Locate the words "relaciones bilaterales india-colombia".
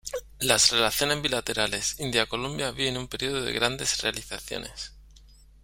0.71-2.71